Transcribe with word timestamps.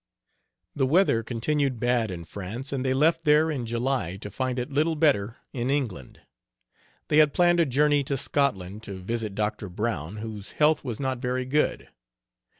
The 0.75 0.87
weather 0.87 1.21
continued 1.21 1.79
bad 1.79 2.09
in 2.09 2.23
France 2.23 2.73
and 2.73 2.83
they 2.83 2.95
left 2.95 3.23
there 3.23 3.51
in 3.51 3.67
July 3.67 4.17
to 4.21 4.31
find 4.31 4.57
it 4.57 4.71
little 4.71 4.95
better 4.95 5.35
in 5.53 5.69
England. 5.69 6.21
They 7.09 7.17
had 7.19 7.35
planned 7.35 7.59
a 7.59 7.67
journey 7.67 8.03
to 8.05 8.17
Scotland 8.17 8.81
to 8.81 8.95
visit 8.97 9.35
Doctor 9.35 9.69
Brown, 9.69 10.15
whose 10.15 10.53
health 10.53 10.83
was 10.83 10.99
not 10.99 11.19
very 11.19 11.45
good. 11.45 11.87